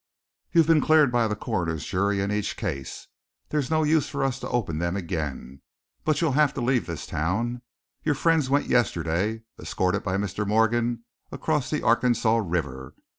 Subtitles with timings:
[0.51, 3.07] "You've been cleared by the coroner's jury in each case,
[3.49, 5.61] there's no use for us to open them again.
[6.05, 7.61] But you'll have to leave this town.
[8.01, 10.47] Your friends went yesterday, escorted by Mr.
[10.47, 12.95] Morgan across the Arkansas River.